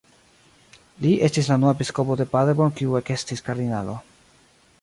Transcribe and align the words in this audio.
Li 1.03 1.11
estis 1.27 1.51
la 1.51 1.59
unua 1.61 1.75
episkopo 1.77 2.17
de 2.23 2.27
Paderborn 2.33 2.75
kiu 2.81 2.99
ekestis 3.05 3.49
kardinalo. 3.51 3.99